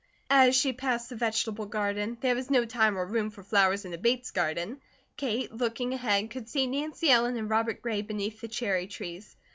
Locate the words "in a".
3.85-3.99